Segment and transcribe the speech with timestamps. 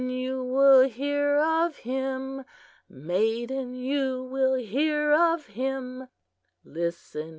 [0.09, 2.43] you will hear of him
[2.89, 6.07] Maiden, you will hear of him
[6.65, 7.29] Listen!